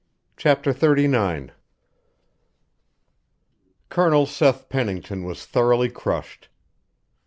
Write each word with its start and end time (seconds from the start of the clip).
CHAPTER 0.35 0.73
XXXIX 0.73 1.51
Colonel 3.89 4.25
Seth 4.25 4.67
Pennington 4.67 5.23
was 5.25 5.45
thoroughly 5.45 5.89
crushed. 5.91 6.47